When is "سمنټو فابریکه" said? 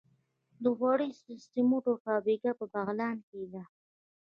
1.53-2.51